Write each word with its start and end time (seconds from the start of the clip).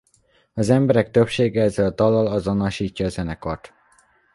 Az 0.53 0.69
emberek 0.69 1.11
többsége 1.11 1.61
ezzel 1.61 1.85
a 1.85 1.91
dallal 1.93 2.27
azonosítja 2.27 3.05
a 3.05 3.09
zenekart. 3.09 3.73